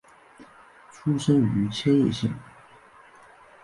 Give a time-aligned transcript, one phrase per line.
[0.91, 2.33] 出身于千叶县。